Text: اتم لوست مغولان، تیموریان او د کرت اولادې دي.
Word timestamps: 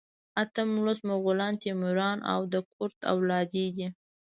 اتم 0.41 0.69
لوست 0.85 1.03
مغولان، 1.11 1.53
تیموریان 1.63 2.17
او 2.33 2.39
د 2.53 2.55
کرت 2.73 2.99
اولادې 3.13 3.65
دي. 3.75 3.87